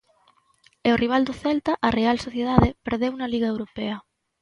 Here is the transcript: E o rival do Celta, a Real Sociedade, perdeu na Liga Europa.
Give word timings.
E 0.87 0.89
o 0.95 0.99
rival 1.03 1.23
do 1.25 1.37
Celta, 1.41 1.73
a 1.87 1.89
Real 1.97 2.17
Sociedade, 2.25 2.69
perdeu 2.87 3.13
na 3.17 3.31
Liga 3.33 3.51
Europa. 3.53 3.89